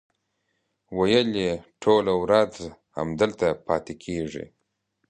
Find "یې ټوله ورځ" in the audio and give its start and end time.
1.43-2.53